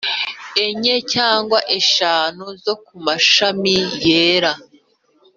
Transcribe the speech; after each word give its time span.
enye 0.65 0.95
cyangwa 1.13 1.59
eshanu 1.79 2.45
zo 2.63 2.73
ku 2.85 2.93
mashami 3.05 3.75
yera. 4.05 4.51